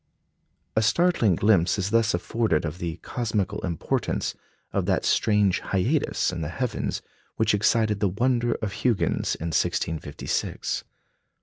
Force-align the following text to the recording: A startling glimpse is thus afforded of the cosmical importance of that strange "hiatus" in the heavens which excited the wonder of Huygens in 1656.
A 0.75 0.81
startling 0.81 1.35
glimpse 1.35 1.77
is 1.77 1.91
thus 1.91 2.15
afforded 2.15 2.65
of 2.65 2.79
the 2.79 2.97
cosmical 3.03 3.59
importance 3.63 4.33
of 4.73 4.87
that 4.87 5.05
strange 5.05 5.59
"hiatus" 5.59 6.31
in 6.31 6.41
the 6.41 6.49
heavens 6.49 7.03
which 7.35 7.53
excited 7.53 7.99
the 7.99 8.09
wonder 8.09 8.53
of 8.63 8.71
Huygens 8.73 9.35
in 9.35 9.49
1656. 9.53 10.83